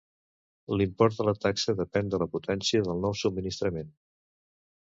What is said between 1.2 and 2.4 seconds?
la taxa depèn de la